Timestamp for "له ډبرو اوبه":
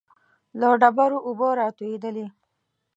0.59-1.49